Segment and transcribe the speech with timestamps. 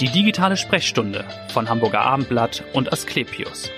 [0.00, 3.68] Die digitale Sprechstunde von Hamburger Abendblatt und Asklepios.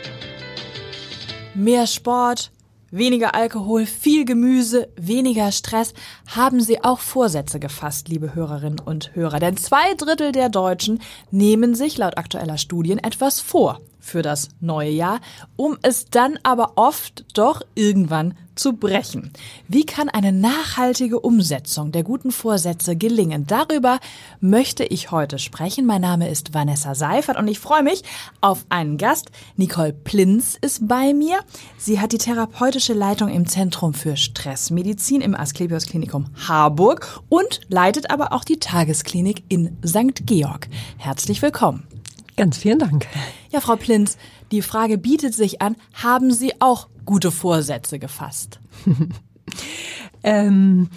[1.55, 2.51] Mehr Sport,
[2.91, 5.95] weniger Alkohol, viel Gemüse, weniger Stress.
[6.27, 9.41] Haben Sie auch Vorsätze gefasst, liebe Hörerinnen und Hörer?
[9.41, 14.91] Denn zwei Drittel der Deutschen nehmen sich laut aktueller Studien etwas vor für das neue
[14.91, 15.21] Jahr,
[15.57, 19.33] um es dann aber oft doch irgendwann zu brechen.
[19.69, 23.47] Wie kann eine nachhaltige Umsetzung der guten Vorsätze gelingen?
[23.47, 23.99] Darüber
[24.41, 25.87] möchte ich heute sprechen.
[25.87, 28.03] Mein Name ist Vanessa Seifert und ich freue mich
[28.43, 29.31] auf einen Gast.
[29.57, 31.39] Nicole Plinz ist bei mir.
[31.79, 38.11] Sie hat die therapeutische Leitung im Zentrum für Stressmedizin im Asklepios Klinikum Harburg und leitet
[38.11, 40.27] aber auch die Tagesklinik in St.
[40.27, 40.69] Georg.
[40.99, 42.00] Herzlich willkommen.
[42.41, 43.07] Ganz vielen Dank.
[43.51, 44.17] Ja, Frau Plinz,
[44.51, 48.61] die Frage bietet sich an, haben Sie auch gute Vorsätze gefasst?
[50.23, 50.89] ähm,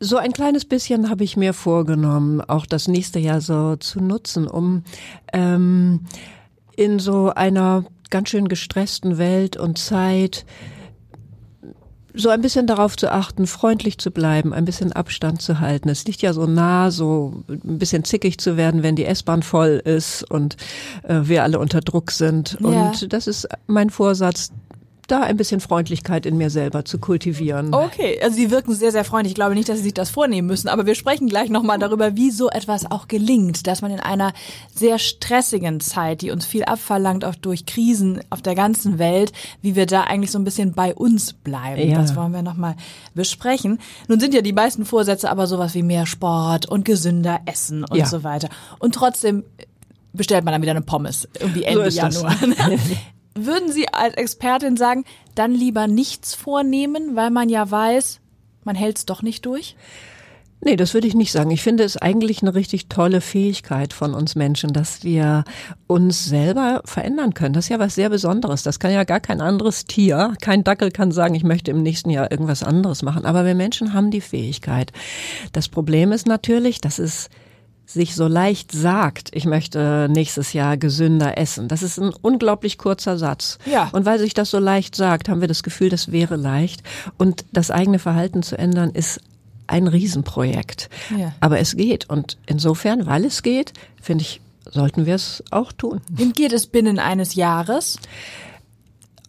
[0.00, 4.48] so ein kleines bisschen habe ich mir vorgenommen, auch das nächste Jahr so zu nutzen,
[4.48, 4.82] um
[5.32, 6.00] ähm,
[6.74, 10.44] in so einer ganz schön gestressten Welt und Zeit
[12.14, 15.88] so ein bisschen darauf zu achten, freundlich zu bleiben, ein bisschen Abstand zu halten.
[15.88, 19.80] Es liegt ja so nah, so ein bisschen zickig zu werden, wenn die S-Bahn voll
[19.84, 20.56] ist und
[21.02, 22.56] äh, wir alle unter Druck sind.
[22.60, 22.66] Ja.
[22.66, 24.52] Und das ist mein Vorsatz,
[25.10, 27.74] da ein bisschen Freundlichkeit in mir selber zu kultivieren.
[27.74, 29.32] Okay, also Sie wirken sehr, sehr freundlich.
[29.32, 32.16] Ich glaube nicht, dass Sie sich das vornehmen müssen, aber wir sprechen gleich nochmal darüber,
[32.16, 34.32] wie so etwas auch gelingt, dass man in einer
[34.74, 39.74] sehr stressigen Zeit, die uns viel abverlangt, auch durch Krisen auf der ganzen Welt, wie
[39.74, 41.90] wir da eigentlich so ein bisschen bei uns bleiben.
[41.90, 42.00] Ja.
[42.00, 42.76] Das wollen wir nochmal
[43.14, 43.78] besprechen.
[44.08, 47.96] Nun sind ja die meisten Vorsätze aber sowas wie mehr Sport und gesünder essen und
[47.96, 48.06] ja.
[48.06, 48.48] so weiter.
[48.78, 49.44] Und trotzdem
[50.12, 52.36] bestellt man dann wieder eine Pommes irgendwie Ende so Januar.
[53.46, 58.20] würden Sie als Expertin sagen, dann lieber nichts vornehmen, weil man ja weiß,
[58.64, 59.76] man hält es doch nicht durch?
[60.60, 61.52] Nee, das würde ich nicht sagen.
[61.52, 65.44] Ich finde es eigentlich eine richtig tolle Fähigkeit von uns Menschen, dass wir
[65.86, 67.54] uns selber verändern können.
[67.54, 68.64] Das ist ja was sehr Besonderes.
[68.64, 70.34] Das kann ja gar kein anderes Tier.
[70.40, 73.24] Kein Dackel kann sagen, ich möchte im nächsten Jahr irgendwas anderes machen.
[73.24, 74.90] Aber wir Menschen haben die Fähigkeit.
[75.52, 77.28] Das Problem ist natürlich, dass es
[77.88, 81.68] sich so leicht sagt, ich möchte nächstes Jahr gesünder essen.
[81.68, 83.58] Das ist ein unglaublich kurzer Satz.
[83.64, 83.88] Ja.
[83.92, 86.82] Und weil sich das so leicht sagt, haben wir das Gefühl, das wäre leicht.
[87.16, 89.20] Und das eigene Verhalten zu ändern ist
[89.66, 90.90] ein Riesenprojekt.
[91.16, 91.32] Ja.
[91.40, 92.10] Aber es geht.
[92.10, 93.72] Und insofern, weil es geht,
[94.02, 96.02] finde ich, sollten wir es auch tun.
[96.18, 97.98] Und geht es binnen eines Jahres?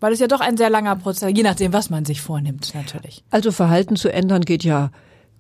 [0.01, 3.23] Weil es ja doch ein sehr langer Prozess, je nachdem, was man sich vornimmt, natürlich.
[3.31, 4.91] Also Verhalten zu ändern geht ja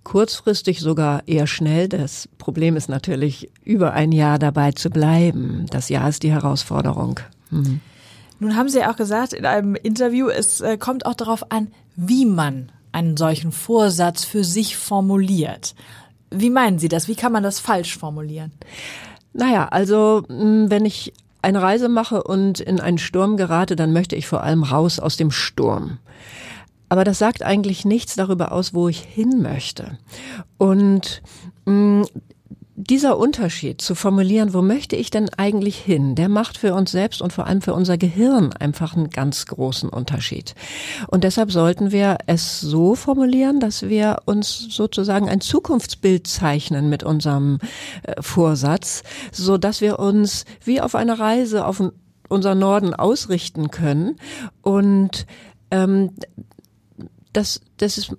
[0.03, 1.87] kurzfristig sogar eher schnell.
[1.87, 5.65] Das Problem ist natürlich, über ein Jahr dabei zu bleiben.
[5.69, 7.19] Das Jahr ist die Herausforderung.
[7.51, 7.81] Mhm.
[8.39, 12.25] Nun haben Sie auch gesagt in einem Interview, es äh, kommt auch darauf an, wie
[12.25, 15.75] man einen solchen Vorsatz für sich formuliert.
[16.31, 17.07] Wie meinen Sie das?
[17.07, 18.51] Wie kann man das falsch formulieren?
[19.33, 24.27] Naja, also wenn ich eine Reise mache und in einen Sturm gerate, dann möchte ich
[24.27, 25.99] vor allem raus aus dem Sturm.
[26.89, 29.97] Aber das sagt eigentlich nichts darüber aus, wo ich hin möchte.
[30.57, 31.21] Und
[31.65, 32.05] mh, mm,
[32.81, 37.21] dieser Unterschied zu formulieren, wo möchte ich denn eigentlich hin, der macht für uns selbst
[37.21, 40.55] und vor allem für unser Gehirn einfach einen ganz großen Unterschied.
[41.07, 47.03] Und deshalb sollten wir es so formulieren, dass wir uns sozusagen ein Zukunftsbild zeichnen mit
[47.03, 47.59] unserem
[48.03, 51.83] äh, Vorsatz, so dass wir uns wie auf einer Reise auf
[52.29, 54.15] unser Norden ausrichten können
[54.61, 55.25] und
[55.69, 56.11] ähm,
[57.33, 58.11] das, das ist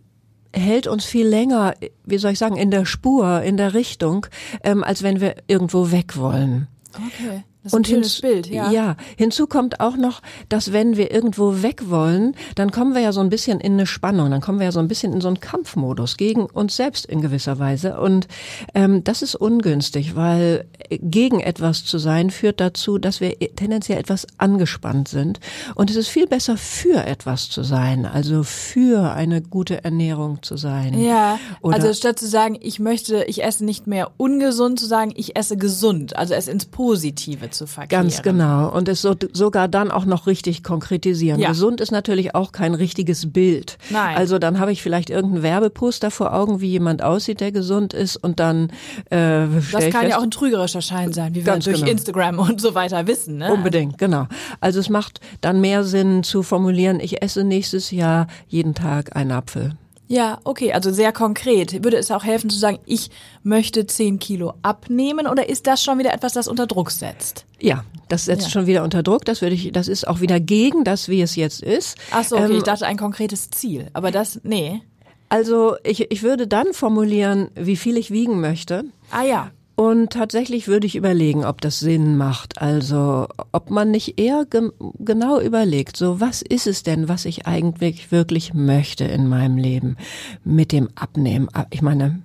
[0.52, 4.26] hält uns viel länger, wie soll ich sagen, in der Spur, in der Richtung,
[4.64, 6.66] ähm, als wenn wir irgendwo weg wollen.
[6.94, 7.44] Okay.
[7.62, 8.70] Das ist und ein schönes Bild, ja.
[8.70, 13.12] Ja, hinzu kommt auch noch, dass wenn wir irgendwo weg wollen, dann kommen wir ja
[13.12, 15.28] so ein bisschen in eine Spannung, dann kommen wir ja so ein bisschen in so
[15.28, 18.00] einen Kampfmodus gegen uns selbst in gewisser Weise.
[18.00, 18.28] Und
[18.74, 24.26] ähm, das ist ungünstig, weil gegen etwas zu sein führt dazu, dass wir tendenziell etwas
[24.38, 25.38] angespannt sind.
[25.74, 30.56] Und es ist viel besser für etwas zu sein, also für eine gute Ernährung zu
[30.56, 30.98] sein.
[30.98, 35.12] Ja, Oder also statt zu sagen, ich möchte, ich esse nicht mehr ungesund, zu sagen,
[35.14, 38.04] ich esse gesund, also es ins Positive zu verkehren.
[38.04, 38.68] Ganz genau.
[38.70, 41.40] Und es so, sogar dann auch noch richtig konkretisieren.
[41.40, 41.48] Ja.
[41.48, 43.78] Gesund ist natürlich auch kein richtiges Bild.
[43.90, 44.16] Nein.
[44.16, 48.16] Also dann habe ich vielleicht irgendeinen Werbeposter vor Augen, wie jemand aussieht, der gesund ist
[48.16, 48.70] und dann
[49.10, 51.90] äh, Das kann ja auch ein trügerischer Schein sein, wie wir durch genau.
[51.90, 53.38] Instagram und so weiter wissen.
[53.38, 53.52] Ne?
[53.52, 54.26] Unbedingt, genau.
[54.60, 59.32] Also es macht dann mehr Sinn zu formulieren, ich esse nächstes Jahr jeden Tag einen
[59.32, 59.72] Apfel.
[60.10, 61.84] Ja, okay, also sehr konkret.
[61.84, 63.10] Würde es auch helfen zu sagen, ich
[63.44, 67.46] möchte zehn Kilo abnehmen oder ist das schon wieder etwas, das unter Druck setzt?
[67.60, 68.50] Ja, das setzt ja.
[68.50, 69.24] schon wieder unter Druck.
[69.24, 71.96] Das würde ich, das ist auch wieder gegen das, wie es jetzt ist.
[72.10, 74.82] Ach so, okay, ähm, ich dachte ein konkretes Ziel, aber das, nee.
[75.28, 78.86] Also ich, ich würde dann formulieren, wie viel ich wiegen möchte.
[79.12, 79.52] Ah ja.
[79.80, 82.60] Und tatsächlich würde ich überlegen, ob das Sinn macht.
[82.60, 87.46] Also, ob man nicht eher ge genau überlegt, so was ist es denn, was ich
[87.46, 89.96] eigentlich wirklich möchte in meinem Leben
[90.44, 91.48] mit dem Abnehmen.
[91.70, 92.20] Ich meine,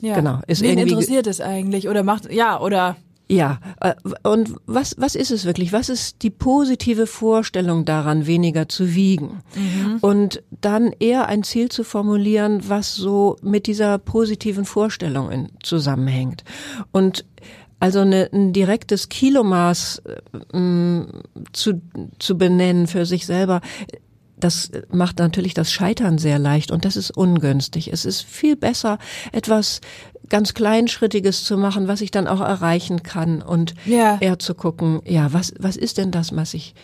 [0.00, 0.16] Ja.
[0.16, 1.88] Genau, ist Wen irgendwie- interessiert es eigentlich?
[1.88, 2.96] Oder macht, ja, oder
[3.30, 5.72] Ja, äh, und was, was ist es wirklich?
[5.72, 9.42] Was ist die positive Vorstellung daran, weniger zu wiegen?
[10.00, 16.42] Und dann eher ein Ziel zu formulieren, was so mit dieser positiven Vorstellung in, zusammenhängt.
[16.90, 17.26] Und
[17.80, 21.02] also eine, ein direktes Kilomaß äh,
[21.52, 21.82] zu,
[22.18, 23.60] zu benennen für sich selber,
[24.40, 27.92] das macht natürlich das Scheitern sehr leicht und das ist ungünstig.
[27.92, 28.98] Es ist viel besser,
[29.32, 29.80] etwas
[30.28, 34.18] ganz Kleinschrittiges zu machen, was ich dann auch erreichen kann und Ja.
[34.20, 36.74] eher zu gucken, ja, was, was ist denn das, was ich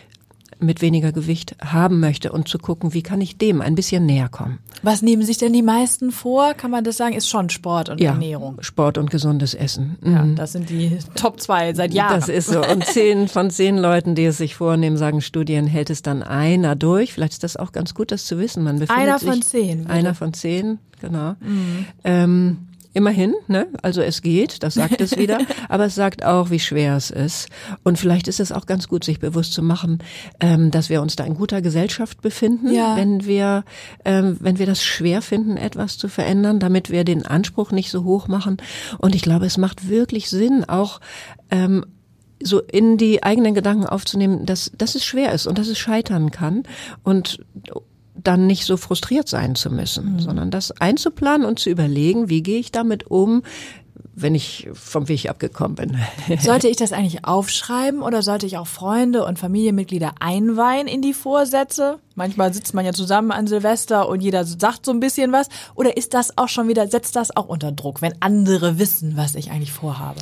[0.59, 4.29] mit weniger Gewicht haben möchte und zu gucken, wie kann ich dem ein bisschen näher
[4.29, 4.59] kommen.
[4.83, 6.53] was nehmen sich denn die meisten vor?
[6.53, 7.13] Kann man das sagen?
[7.15, 8.57] Ist schon Sport und Ja, Ernährung.
[8.61, 9.97] Sport und gesundes Essen.
[10.03, 10.35] Ja, Mhm.
[10.35, 12.19] das sind die Top zwei seit Jahren.
[12.19, 12.61] Das ist so.
[12.65, 16.75] Und zehn von zehn Leuten, die es sich vornehmen, sagen Studien, hält es dann einer
[16.75, 17.13] durch.
[17.13, 18.63] Vielleicht ist das auch ganz gut, das zu wissen.
[18.63, 21.35] Man befindet Einer sich, von zehn, würde- Einer von zehn, genau.
[22.03, 22.57] Ähm,
[22.95, 23.67] immerhin, ne?
[23.81, 25.39] Also es geht, das sagt es wieder.
[25.69, 27.49] aber es sagt auch, wie schwer es ist.
[27.83, 29.99] Und vielleicht ist es auch ganz gut, sich bewusst zu machen,
[30.39, 32.95] ähm, dass wir uns da in guter Gesellschaft befinden, Ja.
[32.95, 33.65] wenn wir,
[34.05, 38.03] ähm, wenn wir das schwer finden, etwas zu verändern, damit wir den Anspruch nicht so
[38.05, 38.57] hoch machen.
[38.97, 41.01] Und ich glaube, es macht wirklich Sinn, auch
[41.51, 41.85] ähm,
[42.41, 46.31] so in die eigenen Gedanken aufzunehmen, dass, dass es schwer ist und dass es scheitern
[46.31, 46.63] kann
[47.03, 47.39] und
[48.27, 52.59] dann nicht so frustriert sein zu müssen, sondern das einzuplanen und zu überlegen, wie gehe
[52.59, 53.43] ich damit um,
[54.15, 55.97] wenn ich vom Weg abgekommen bin.
[56.39, 61.13] Sollte ich das eigentlich aufschreiben oder sollte ich auch Freunde und Familienmitglieder einweihen in die
[61.13, 61.99] Vorsätze?
[62.15, 65.49] Manchmal sitzt man ja zusammen an Silvester und jeder sagt so ein bisschen was.
[65.75, 69.35] Oder ist das auch schon wieder, setzt das auch unter Druck, wenn andere wissen, was
[69.35, 70.21] ich eigentlich vorhabe?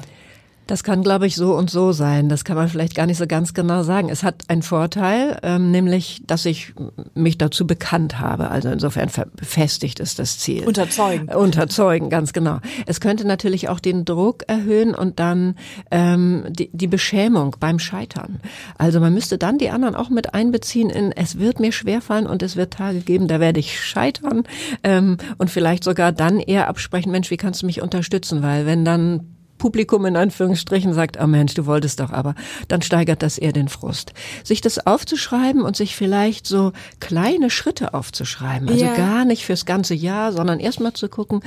[0.68, 2.30] Das kann, glaube ich, so und so sein.
[2.30, 4.10] Das kann man vielleicht gar nicht so ganz genau sagen.
[4.10, 6.74] Es hat einen Vorteil, ähm, nämlich, dass ich
[7.13, 8.50] mich dazu bekannt habe.
[8.50, 10.63] Also insofern befestigt ist das Ziel.
[10.63, 11.27] Unterzeugen.
[11.30, 12.60] Unterzeugen, ganz genau.
[12.86, 15.56] Es könnte natürlich auch den Druck erhöhen und dann
[15.92, 18.39] ähm, die, die Beschämung beim Scheitern.
[18.77, 22.42] Also man müsste dann die anderen auch mit einbeziehen in, es wird mir schwerfallen und
[22.42, 24.44] es wird Tage geben, da werde ich scheitern
[24.83, 28.42] ähm, und vielleicht sogar dann eher absprechen, Mensch, wie kannst du mich unterstützen?
[28.42, 29.33] Weil wenn dann
[29.63, 32.36] Publikum in Anführungsstrichen sagt, oh Mensch, du wolltest doch aber,
[32.68, 34.12] dann steigert das eher den Frust.
[34.44, 38.94] Sich das aufzuschreiben und sich vielleicht so kleine Schritte aufzuschreiben, also Ja.
[38.94, 41.39] gar nicht fürs ganze Jahr, sondern erstmal zu gucken,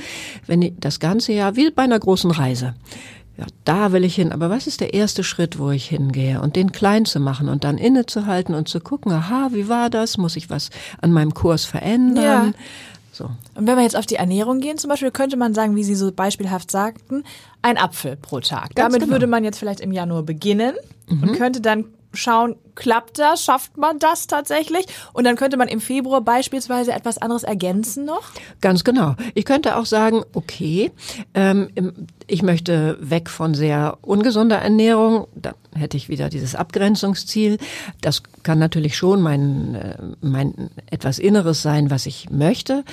[0.47, 2.73] wenn das ganze Jahr, wie bei einer großen Reise.
[3.37, 6.41] Ja, da will ich hin, aber was ist der erste Schritt, wo ich hingehe?
[6.41, 10.17] Und den klein zu machen und dann innezuhalten und zu gucken, aha, wie war das?
[10.17, 10.71] Muss ich was
[11.03, 12.23] an meinem Kurs verändern?
[12.23, 12.53] Ja.
[13.17, 13.25] So.
[13.55, 15.95] Und wenn wir jetzt auf die Ernährung gehen, zum Beispiel, könnte man sagen, wie Sie
[15.95, 17.23] so beispielhaft sagten,
[17.63, 18.75] ein Apfel pro Tag.
[18.75, 19.13] Ganz Damit genau.
[19.13, 20.75] würde man jetzt vielleicht im Januar beginnen
[21.09, 21.85] und könnte dann
[22.17, 24.85] schauen, klappt das, schafft man das tatsächlich?
[25.13, 28.23] Und dann könnte man im Februar beispielsweise etwas anderes ergänzen noch.
[28.61, 29.15] Ganz genau.
[29.33, 30.91] Ich könnte auch sagen, okay,
[31.33, 31.69] ähm,
[32.27, 35.27] ich möchte weg von sehr ungesunder Ernährung.
[35.35, 37.57] Da hätte ich wieder dieses Abgrenzungsziel.
[38.01, 42.83] Das kann natürlich schon mein, äh, mein etwas Inneres sein, was ich möchte,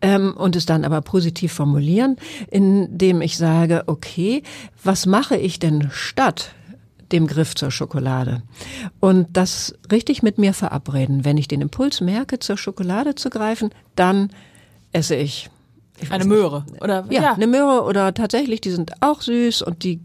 [0.00, 2.16] ähm, und es dann aber positiv formulieren,
[2.50, 4.42] indem ich sage, okay,
[4.82, 6.52] was mache ich denn statt
[7.12, 8.42] dem Griff zur Schokolade.
[9.00, 11.24] Und das richtig mit mir verabreden.
[11.24, 14.30] Wenn ich den Impuls merke, zur Schokolade zu greifen, dann
[14.92, 15.50] esse ich.
[16.00, 16.64] ich Eine Möhre.
[16.80, 17.20] Oder nicht.
[17.20, 20.00] Ja, eine Möhre oder tatsächlich, die sind auch süß und die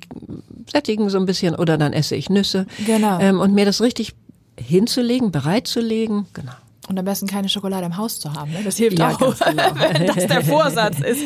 [0.71, 2.65] sättigen so ein bisschen oder dann esse ich Nüsse.
[2.85, 3.19] Genau.
[3.19, 4.13] Ähm, und mir das richtig
[4.57, 6.51] hinzulegen, bereitzulegen, genau.
[6.87, 8.51] Und am besten keine Schokolade im Haus zu haben.
[8.51, 8.61] Ne?
[8.63, 9.63] Das hilft Ja, auch, genau.
[9.75, 11.21] wenn das der Vorsatz ist.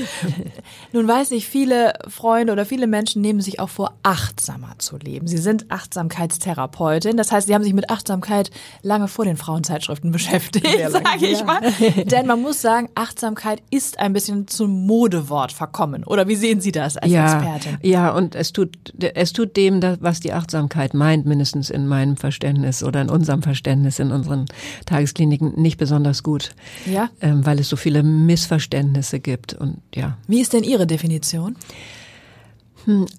[0.92, 5.28] Nun weiß ich, viele Freunde oder viele Menschen nehmen sich auch vor, achtsamer zu leben.
[5.28, 7.16] Sie sind Achtsamkeitstherapeutin.
[7.16, 11.62] Das heißt, sie haben sich mit Achtsamkeit lange vor den Frauenzeitschriften beschäftigt, sage ich mal.
[12.06, 16.04] Denn man muss sagen, Achtsamkeit ist ein bisschen zum Modewort verkommen.
[16.04, 17.78] Oder wie sehen Sie das als ja, Expertin?
[17.82, 22.84] Ja, und es tut, es tut dem, was die Achtsamkeit meint, mindestens in meinem Verständnis
[22.84, 24.46] oder in unserem Verständnis in unseren
[24.86, 26.52] Tageskliniken nicht besonders gut.
[26.86, 27.10] Ja.
[27.22, 30.18] Ähm, weil es so viele Missverständnisse gibt und ja.
[30.28, 31.56] Wie ist denn Ihre Definition?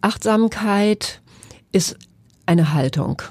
[0.00, 1.20] Achtsamkeit
[1.72, 1.96] ist
[2.46, 3.22] eine Haltung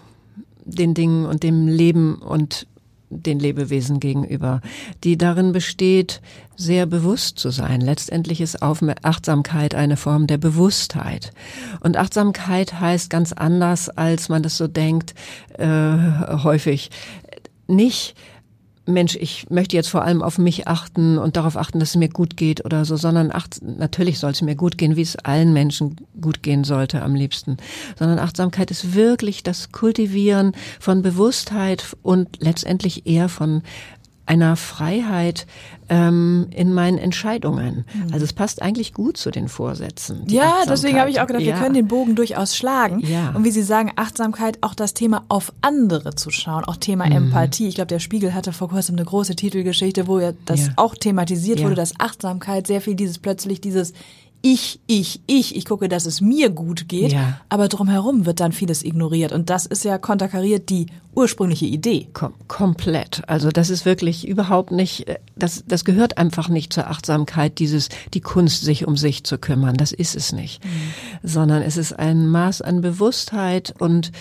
[0.66, 2.68] den Dingen und dem Leben und
[3.10, 4.62] den Lebewesen gegenüber,
[5.04, 6.22] die darin besteht,
[6.56, 7.80] sehr bewusst zu sein.
[7.80, 11.32] Letztendlich ist Achtsamkeit eine Form der Bewusstheit.
[11.82, 15.14] Und Achtsamkeit heißt ganz anders, als man das so denkt,
[15.58, 15.96] äh,
[16.44, 16.90] häufig
[17.68, 18.16] nicht
[18.86, 22.10] Mensch, ich möchte jetzt vor allem auf mich achten und darauf achten, dass es mir
[22.10, 25.54] gut geht oder so, sondern acht, natürlich soll es mir gut gehen, wie es allen
[25.54, 27.58] Menschen gut gehen sollte am liebsten.
[27.98, 33.62] Sondern Achtsamkeit ist wirklich das Kultivieren von Bewusstheit und letztendlich eher von
[34.26, 35.46] einer Freiheit
[35.90, 37.86] ähm, in meinen Entscheidungen.
[37.94, 38.14] Mhm.
[38.14, 40.24] Also es passt eigentlich gut zu den Vorsätzen.
[40.28, 41.56] Ja, deswegen habe ich auch gedacht, ja.
[41.56, 43.00] wir können den Bogen durchaus schlagen.
[43.00, 43.32] Ja.
[43.32, 47.12] Und wie Sie sagen, Achtsamkeit, auch das Thema auf andere zu schauen, auch Thema mhm.
[47.14, 47.68] Empathie.
[47.68, 50.74] Ich glaube, der Spiegel hatte vor kurzem eine große Titelgeschichte, wo ja das ja.
[50.78, 53.94] auch thematisiert wurde, dass Achtsamkeit sehr viel dieses plötzlich dieses
[54.46, 57.40] ich, ich, ich, ich gucke, dass es mir gut geht, ja.
[57.48, 62.08] aber drumherum wird dann vieles ignoriert und das ist ja konterkariert die ursprüngliche Idee.
[62.14, 63.22] Kom komplett.
[63.28, 67.90] Also das ist wirklich überhaupt nicht, äh, das, das gehört einfach nicht zur Achtsamkeit, dieses,
[68.14, 69.76] die Kunst, sich um sich zu kümmern.
[69.76, 70.64] Das ist es nicht.
[70.64, 70.70] Mhm.
[71.24, 74.12] Sondern es ist ein Maß an Bewusstheit und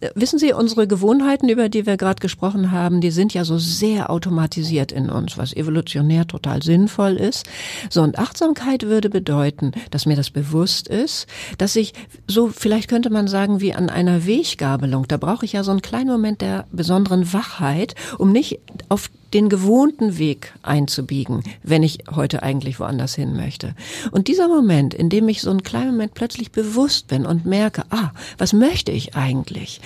[0.00, 3.58] äh, wissen Sie, unsere Gewohnheiten, über die wir gerade gesprochen haben, die sind ja so
[3.58, 7.46] sehr automatisiert in uns, was evolutionär total sinnvoll ist.
[7.90, 9.55] So, und Achtsamkeit würde bedeuten,
[9.90, 11.26] dass mir das bewusst ist,
[11.58, 11.94] dass ich
[12.26, 15.82] so, vielleicht könnte man sagen, wie an einer Weggabelung, da brauche ich ja so einen
[15.82, 18.58] kleinen Moment Moment der besonderen Wachheit, um nicht
[18.88, 23.74] auf den gewohnten Weg einzubiegen, wenn ich heute eigentlich woanders hin möchte.
[24.10, 27.84] Und dieser Moment, in dem ich so einen kleinen Moment plötzlich bewusst bin und merke,
[27.90, 29.80] ah, was möchte ich eigentlich?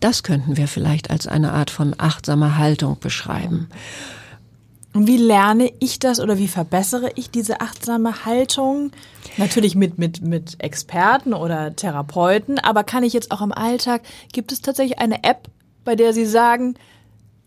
[0.00, 3.68] Das könnten wir vielleicht als eine Art von achtsamer Haltung beschreiben.
[4.94, 8.92] Und wie lerne ich das oder wie verbessere ich diese achtsame Haltung?
[9.36, 14.52] Natürlich mit, mit, mit Experten oder Therapeuten, aber kann ich jetzt auch im Alltag, gibt
[14.52, 15.48] es tatsächlich eine App,
[15.84, 16.76] bei der Sie sagen,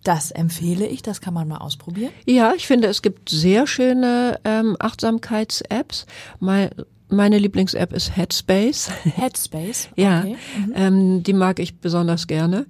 [0.04, 2.12] das empfehle ich, das kann man mal ausprobieren?
[2.26, 6.06] Ja, ich finde, es gibt sehr schöne ähm, Achtsamkeits-Apps.
[6.40, 6.70] Mein,
[7.10, 8.92] meine Lieblings-App ist Headspace.
[9.04, 9.90] Headspace?
[9.94, 10.02] Okay.
[10.02, 10.74] ja, mhm.
[10.76, 12.68] ähm, die mag ich besonders gerne.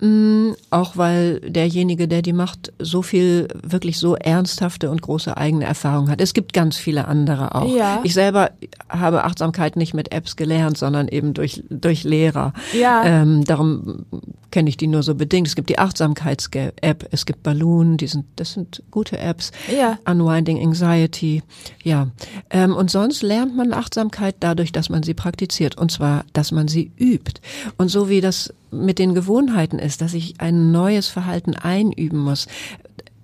[0.00, 5.64] Mm, auch weil derjenige, der die macht, so viel wirklich so ernsthafte und große eigene
[5.64, 6.20] Erfahrung hat.
[6.20, 7.74] Es gibt ganz viele andere auch.
[7.74, 8.00] Ja.
[8.02, 8.50] Ich selber
[8.88, 12.52] habe Achtsamkeit nicht mit Apps gelernt, sondern eben durch, durch Lehrer.
[12.72, 13.04] Ja.
[13.04, 14.04] Ähm, darum
[14.50, 15.46] kenne ich die nur so bedingt.
[15.46, 19.52] Es gibt die Achtsamkeits-App, es gibt Balloon, die sind, das sind gute Apps.
[19.72, 19.98] Ja.
[20.08, 21.42] Unwinding Anxiety,
[21.82, 22.08] ja.
[22.50, 25.78] Ähm, und sonst lernt man Achtsamkeit dadurch, dass man sie praktiziert.
[25.78, 27.40] Und zwar, dass man sie übt.
[27.78, 32.46] Und so wie das mit den Gewohnheiten ist, dass ich ein neues Verhalten einüben muss,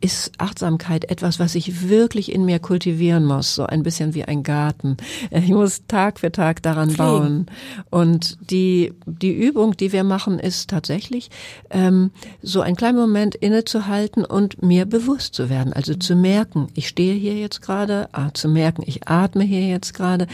[0.00, 4.42] ist Achtsamkeit etwas, was ich wirklich in mir kultivieren muss, so ein bisschen wie ein
[4.42, 4.96] Garten.
[5.30, 6.96] Ich muss Tag für Tag daran Pflegen.
[6.98, 7.46] bauen.
[7.90, 11.30] Und die, die Übung, die wir machen, ist tatsächlich
[11.70, 12.10] ähm,
[12.42, 15.72] so einen kleinen Moment innezuhalten und mir bewusst zu werden.
[15.72, 19.92] Also zu merken, ich stehe hier jetzt gerade, ah, zu merken, ich atme hier jetzt
[19.92, 20.26] gerade,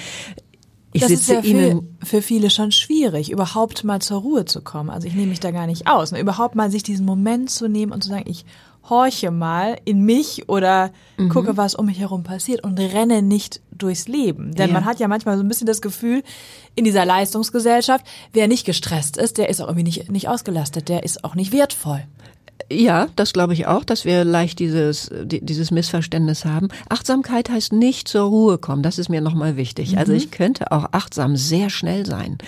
[0.96, 4.90] ich das ist ja für, für, viele schon schwierig, überhaupt mal zur Ruhe zu kommen.
[4.90, 6.12] Also ich nehme mich da gar nicht aus.
[6.12, 6.20] Ne?
[6.20, 8.44] Überhaupt mal sich diesen Moment zu nehmen und zu sagen, ich
[8.88, 11.28] horche mal in mich oder mhm.
[11.28, 14.54] gucke, was um mich herum passiert und renne nicht durchs Leben.
[14.54, 14.74] Denn ja.
[14.74, 16.22] man hat ja manchmal so ein bisschen das Gefühl,
[16.74, 21.02] in dieser Leistungsgesellschaft, wer nicht gestresst ist, der ist auch irgendwie nicht, nicht ausgelastet, der
[21.02, 22.04] ist auch nicht wertvoll.
[22.70, 26.68] Ja, das glaube ich auch, dass wir leicht dieses, dieses Missverständnis haben.
[26.88, 28.82] Achtsamkeit heißt nicht zur Ruhe kommen.
[28.82, 29.92] Das ist mir nochmal wichtig.
[29.92, 29.98] Mhm.
[29.98, 32.38] Also ich könnte auch achtsam sehr schnell sein.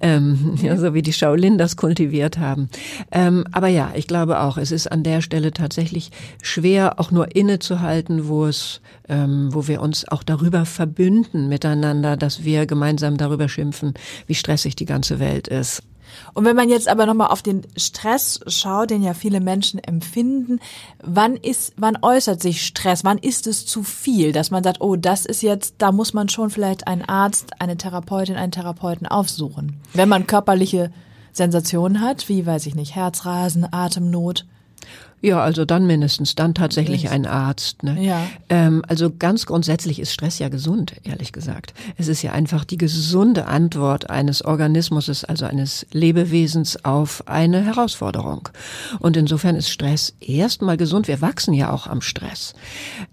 [0.00, 2.70] Ähm, ja, so wie die Shaolin das kultiviert haben.
[3.12, 6.12] Ähm, aber ja, ich glaube auch, es ist an der Stelle tatsächlich
[6.42, 12.44] schwer, auch nur innezuhalten, wo es, ähm, wo wir uns auch darüber verbünden miteinander, dass
[12.44, 13.94] wir gemeinsam darüber schimpfen,
[14.26, 15.82] wie stressig die ganze Welt ist.
[16.34, 20.60] Und wenn man jetzt aber nochmal auf den Stress schaut, den ja viele Menschen empfinden,
[21.02, 23.04] wann ist, wann äußert sich Stress?
[23.04, 26.28] Wann ist es zu viel, dass man sagt, oh, das ist jetzt, da muss man
[26.28, 29.80] schon vielleicht einen Arzt, eine Therapeutin, einen Therapeuten aufsuchen?
[29.94, 30.90] Wenn man körperliche
[31.32, 34.44] Sensationen hat, wie, weiß ich nicht, Herzrasen, Atemnot.
[35.20, 37.82] Ja, also dann mindestens, dann tatsächlich ein Arzt.
[37.82, 38.00] Ne?
[38.00, 38.26] Ja.
[38.48, 41.74] Ähm, also ganz grundsätzlich ist Stress ja gesund, ehrlich gesagt.
[41.96, 48.48] Es ist ja einfach die gesunde Antwort eines Organismus, also eines Lebewesens auf eine Herausforderung.
[49.00, 51.08] Und insofern ist Stress erstmal gesund.
[51.08, 52.54] Wir wachsen ja auch am Stress.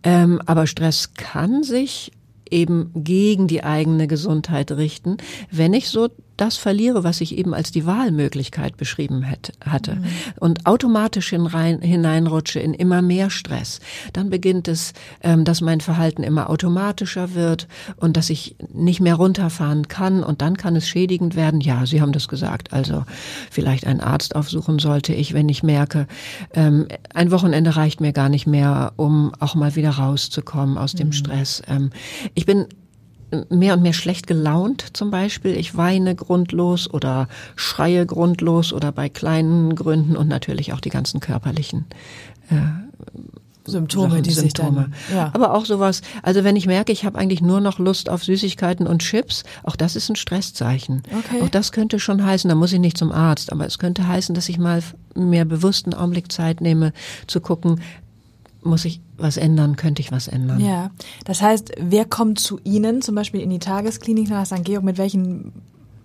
[0.03, 2.11] Ähm, aber Stress kann sich
[2.51, 5.17] eben gegen die eigene Gesundheit richten,
[5.51, 10.05] wenn ich so das verliere, was ich eben als die Wahlmöglichkeit beschrieben hätte, hatte mhm.
[10.39, 13.79] und automatisch hinein, hineinrutsche in immer mehr Stress,
[14.13, 19.15] dann beginnt es, ähm, dass mein Verhalten immer automatischer wird und dass ich nicht mehr
[19.15, 21.61] runterfahren kann und dann kann es schädigend werden.
[21.61, 22.73] Ja, Sie haben das gesagt.
[22.73, 23.03] Also
[23.49, 26.07] vielleicht einen Arzt aufsuchen sollte ich, wenn ich merke,
[26.53, 31.07] ähm, ein Wochenende reicht mir gar nicht mehr, um auch mal wieder rauszukommen aus dem
[31.07, 31.13] mhm.
[31.13, 31.61] Stress.
[31.67, 31.91] Ähm,
[32.33, 32.65] ich bin
[33.49, 35.55] mehr und mehr schlecht gelaunt zum Beispiel.
[35.57, 41.19] Ich weine grundlos oder schreie grundlos oder bei kleinen Gründen und natürlich auch die ganzen
[41.19, 41.85] körperlichen
[42.49, 42.55] äh,
[43.67, 44.91] Symptome, Sachen, die sich Symptome.
[45.09, 45.31] dann, ja.
[45.33, 48.85] Aber auch sowas, also wenn ich merke, ich habe eigentlich nur noch Lust auf Süßigkeiten
[48.85, 51.01] und Chips, auch das ist ein Stresszeichen.
[51.07, 51.41] Okay.
[51.41, 54.35] Auch das könnte schon heißen, da muss ich nicht zum Arzt, aber es könnte heißen,
[54.35, 54.83] dass ich mal
[55.15, 56.93] mehr bewussten Augenblick Zeit nehme,
[57.27, 57.81] zu gucken,
[58.61, 60.59] muss ich was ändern, könnte ich was ändern.
[60.59, 60.91] Ja,
[61.25, 64.63] das heißt, wer kommt zu Ihnen, zum Beispiel in die Tagesklinik nach St.
[64.63, 65.51] Georg, mit welchen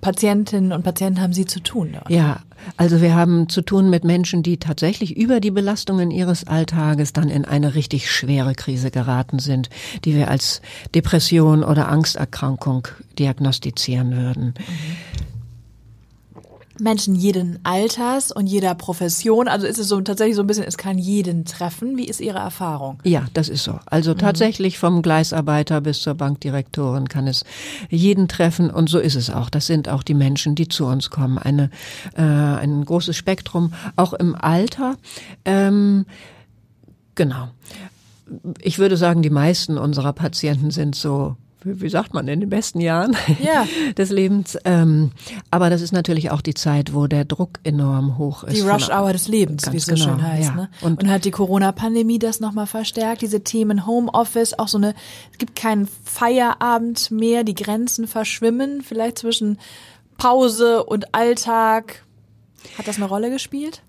[0.01, 1.91] Patientinnen und Patienten haben Sie zu tun?
[1.93, 2.09] Dort?
[2.11, 2.41] Ja,
[2.77, 7.29] also wir haben zu tun mit Menschen, die tatsächlich über die Belastungen ihres Alltages dann
[7.29, 9.69] in eine richtig schwere Krise geraten sind,
[10.05, 10.63] die wir als
[10.95, 12.89] Depression oder Angsterkrankung
[13.19, 14.55] diagnostizieren würden.
[16.81, 19.49] Menschen jeden Alters und jeder Profession.
[19.49, 21.97] Also ist es so tatsächlich so ein bisschen, es kann jeden treffen.
[21.97, 22.99] Wie ist Ihre Erfahrung?
[23.05, 23.79] Ja, das ist so.
[23.87, 27.45] Also tatsächlich vom Gleisarbeiter bis zur Bankdirektorin kann es
[27.89, 29.51] jeden treffen und so ist es auch.
[29.51, 31.39] Das sind auch die Menschen, die zu uns kommen.
[31.39, 31.71] Eine,
[32.17, 34.97] äh, ein großes Spektrum, auch im Alter.
[35.45, 36.07] Ähm,
[37.15, 37.49] genau.
[38.61, 42.81] Ich würde sagen, die meisten unserer Patienten sind so wie sagt man, in den besten
[42.81, 43.67] Jahren Ja.
[43.97, 44.57] des Lebens.
[44.65, 45.11] Ähm,
[45.51, 48.57] aber das ist natürlich auch die Zeit, wo der Druck enorm hoch ist.
[48.57, 50.49] Die Rush Hour des Lebens, wie es so genau, schön heißt.
[50.51, 50.55] ja.
[50.55, 50.71] Ne?
[50.81, 54.95] Und, Und- hat die Corona-Pandemie das nochmal verstärkt, diese Themen Homeoffice, auch so eine,
[55.33, 59.59] es gibt keinen Feierabend mehr, die Grenzen verschwimmen, vielleicht zwischen
[60.17, 62.05] Pause und Alltag.
[62.79, 63.83] Hat das eine Rolle gespielt?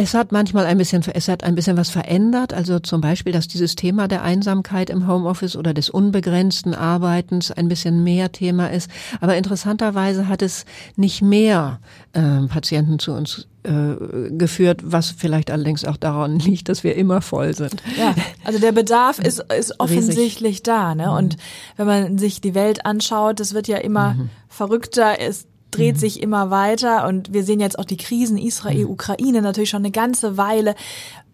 [0.00, 2.54] Es hat manchmal ein bisschen, es hat ein bisschen was verändert.
[2.54, 7.68] Also zum Beispiel, dass dieses Thema der Einsamkeit im Homeoffice oder des unbegrenzten Arbeitens ein
[7.68, 8.88] bisschen mehr Thema ist.
[9.20, 11.80] Aber interessanterweise hat es nicht mehr
[12.14, 13.96] ähm, Patienten zu uns äh,
[14.30, 17.82] geführt, was vielleicht allerdings auch daran liegt, dass wir immer voll sind.
[17.98, 18.14] Ja,
[18.44, 21.10] also der Bedarf ist, ist offensichtlich da, ne?
[21.10, 21.38] Und
[21.76, 24.14] wenn man sich die Welt anschaut, das wird ja immer
[24.48, 29.42] verrückter, es dreht sich immer weiter und wir sehen jetzt auch die Krisen Israel, Ukraine
[29.42, 30.74] natürlich schon eine ganze Weile.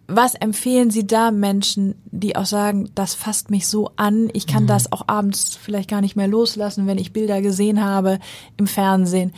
[0.07, 4.67] Was empfehlen Sie da Menschen, die auch sagen, das fasst mich so an, ich kann
[4.67, 8.19] das auch abends vielleicht gar nicht mehr loslassen, wenn ich Bilder gesehen habe
[8.57, 9.33] im Fernsehen?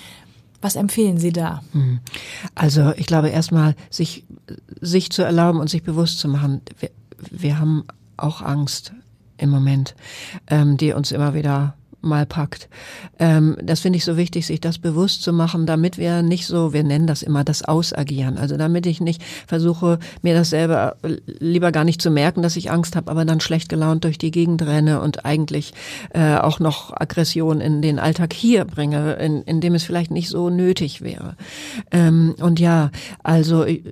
[0.62, 1.62] Was empfehlen Sie da?
[2.56, 4.26] Also ich glaube erstmal, sich,
[4.82, 6.90] sich zu erlauben und sich bewusst zu machen, wir,
[7.32, 7.86] wir haben
[8.18, 8.92] auch Angst
[9.38, 9.96] im Moment,
[10.48, 11.76] ähm, die uns immer wieder
[12.08, 12.70] mal packt.
[13.20, 16.74] Ähm, das finde ich so wichtig, sich das bewusst zu machen, damit wir nicht so,
[16.74, 18.38] wir nennen das immer das Ausagieren.
[18.38, 22.72] Also damit ich nicht versuche, mir das selber lieber gar nicht zu merken, dass ich
[22.72, 25.74] Angst habe, aber dann schlecht gelaunt durch die Gegend renne und eigentlich
[26.14, 30.30] äh, auch noch Aggression in den Alltag hier bringe, in, in dem es vielleicht nicht
[30.30, 31.36] so nötig wäre.
[31.92, 32.92] Ähm, und ja,
[33.24, 33.84] also ich,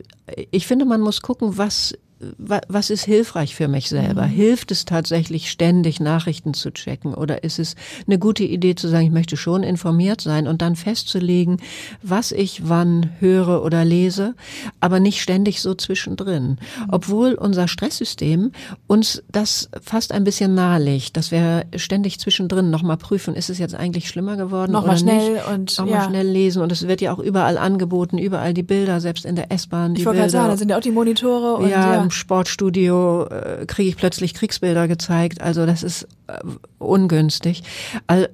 [0.52, 1.96] ich finde, man muss gucken, was wa-
[2.38, 4.24] was ist hilfreich für mich selber?
[4.24, 7.76] Hilft es tatsächlich ständig Nachrichten zu checken oder ist es
[8.08, 11.58] eine gute Idee zu sagen, ich möchte schon informiert sein und dann festzulegen,
[12.02, 14.34] was ich wann höre oder lese,
[14.80, 16.58] aber nicht ständig so zwischendrin.
[16.90, 18.52] Obwohl unser Stresssystem
[18.88, 23.76] uns das fast ein bisschen nahelegt, dass wir ständig zwischendrin nochmal prüfen, ist es jetzt
[23.76, 25.48] eigentlich schlimmer geworden Nochmal oder schnell nicht?
[25.50, 26.10] und, nochmal ja.
[26.10, 29.52] schnell lesen und es wird ja auch überall angeboten, überall die Bilder, selbst in der
[29.52, 30.32] S-Bahn die Ich wollte Bilder.
[30.32, 32.06] gerade sagen, da sind ja auch die Monitore und ja, ja.
[32.16, 35.42] Sportstudio äh, kriege ich plötzlich Kriegsbilder gezeigt.
[35.42, 36.40] Also das ist äh,
[36.80, 37.64] ungünstig.
[38.08, 38.28] Also,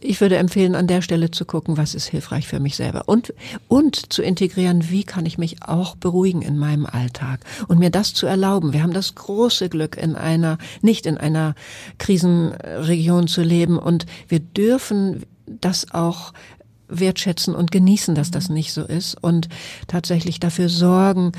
[0.00, 3.34] ich würde empfehlen, an der Stelle zu gucken, was ist hilfreich für mich selber und,
[3.68, 8.14] und zu integrieren, wie kann ich mich auch beruhigen in meinem Alltag und mir das
[8.14, 8.72] zu erlauben.
[8.72, 11.54] Wir haben das große Glück, in einer, nicht in einer
[11.98, 16.32] Krisenregion zu leben und wir dürfen das auch
[16.88, 19.48] wertschätzen und genießen, dass das nicht so ist und
[19.88, 21.32] tatsächlich dafür sorgen,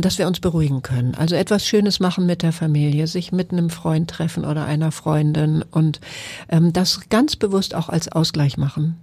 [0.00, 1.14] dass wir uns beruhigen können.
[1.14, 5.64] Also etwas Schönes machen mit der Familie, sich mit einem Freund treffen oder einer Freundin
[5.70, 6.00] und
[6.48, 8.96] ähm, das ganz bewusst auch als Ausgleich machen.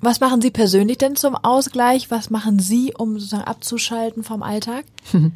[0.00, 2.10] Was machen Sie persönlich denn zum Ausgleich?
[2.10, 4.84] Was machen Sie, um sozusagen abzuschalten vom Alltag?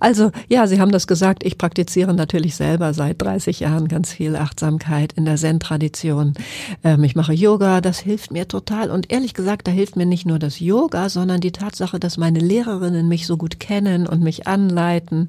[0.00, 4.36] Also ja, Sie haben das gesagt, ich praktiziere natürlich selber seit 30 Jahren ganz viel
[4.36, 6.34] Achtsamkeit in der Zen-Tradition.
[6.82, 8.90] Ähm, ich mache Yoga, das hilft mir total.
[8.90, 12.40] Und ehrlich gesagt, da hilft mir nicht nur das Yoga, sondern die Tatsache, dass meine
[12.40, 15.28] Lehrerinnen mich so gut kennen und mich anleiten.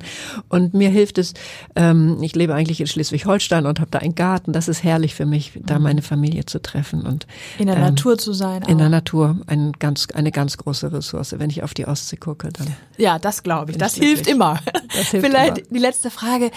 [0.49, 1.33] Und mir hilft es,
[1.75, 4.53] ähm, ich lebe eigentlich in Schleswig-Holstein und habe da einen Garten.
[4.53, 7.27] Das ist herrlich für mich, da meine Familie zu treffen und
[7.59, 8.63] In der ähm, Natur zu sein?
[8.63, 8.77] in auch.
[8.79, 11.35] der Natur ein ganz, eine ganz große Ressource.
[11.37, 13.77] Wenn ich auf die Ostsee gucke, dann Ja, das glaube ich.
[13.77, 14.59] Das hilft immer.
[14.95, 15.67] Das hilft Vielleicht immer.
[15.71, 16.51] die letzte Frage.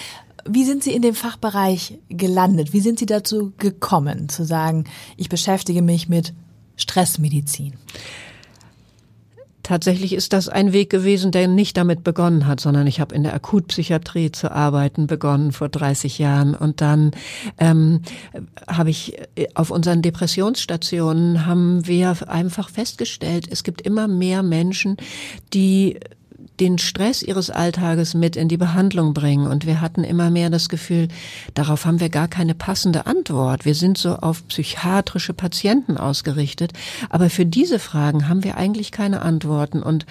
[0.48, 2.72] Wie sind Sie in dem Fachbereich gelandet?
[2.72, 4.84] Wie sind Sie dazu gekommen, zu sagen,
[5.16, 6.34] ich beschäftige mich mit
[6.76, 7.74] Stressmedizin?
[9.66, 13.24] Tatsächlich ist das ein Weg gewesen, der nicht damit begonnen hat, sondern ich habe in
[13.24, 16.54] der Akutpsychiatrie zu arbeiten begonnen vor 30 Jahren.
[16.54, 17.10] Und dann
[17.58, 18.02] ähm,
[18.68, 24.98] habe ich äh, auf unseren Depressionsstationen haben wir einfach festgestellt, es gibt immer mehr Menschen,
[25.52, 25.98] die
[26.60, 29.46] den Stress ihres Alltages mit in die Behandlung bringen.
[29.46, 31.08] Und wir hatten immer mehr das Gefühl,
[31.54, 33.64] darauf haben wir gar keine passende Antwort.
[33.64, 36.72] Wir sind so auf psychiatrische Patienten ausgerichtet.
[37.10, 40.06] Aber für diese Fragen haben wir eigentlich keine Antworten und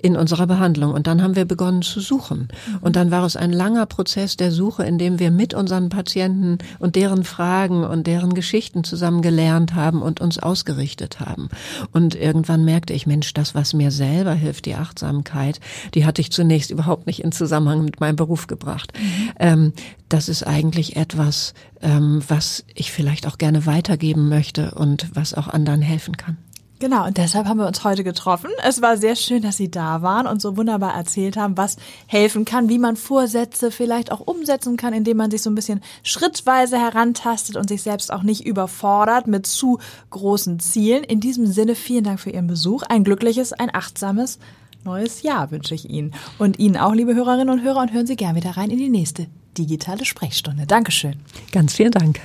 [0.00, 0.92] in unserer Behandlung.
[0.92, 2.48] Und dann haben wir begonnen zu suchen.
[2.80, 6.58] Und dann war es ein langer Prozess der Suche, in dem wir mit unseren Patienten
[6.78, 11.48] und deren Fragen und deren Geschichten zusammen gelernt haben und uns ausgerichtet haben.
[11.92, 15.60] Und irgendwann merkte ich, Mensch, das, was mir selber hilft, die Achtsamkeit,
[15.94, 18.92] die hatte ich zunächst überhaupt nicht in Zusammenhang mit meinem Beruf gebracht.
[19.38, 19.72] Ähm,
[20.08, 25.48] das ist eigentlich etwas, ähm, was ich vielleicht auch gerne weitergeben möchte und was auch
[25.48, 26.36] anderen helfen kann.
[26.78, 28.50] Genau, und deshalb haben wir uns heute getroffen.
[28.62, 32.44] Es war sehr schön, dass Sie da waren und so wunderbar erzählt haben, was helfen
[32.44, 36.78] kann, wie man Vorsätze vielleicht auch umsetzen kann, indem man sich so ein bisschen schrittweise
[36.78, 39.78] herantastet und sich selbst auch nicht überfordert mit zu
[40.10, 41.02] großen Zielen.
[41.02, 42.82] In diesem Sinne vielen Dank für Ihren Besuch.
[42.82, 44.38] Ein glückliches, ein achtsames
[44.86, 46.14] neues Jahr wünsche ich Ihnen.
[46.38, 48.88] Und Ihnen auch, liebe Hörerinnen und Hörer, und hören Sie gern wieder rein in die
[48.88, 49.26] nächste
[49.58, 50.66] digitale Sprechstunde.
[50.66, 51.16] Dankeschön.
[51.52, 52.20] Ganz vielen Dank.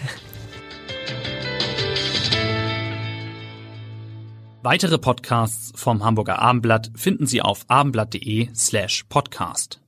[4.64, 9.81] Weitere Podcasts vom Hamburger Abendblatt finden Sie auf abendblatt.de slash podcast.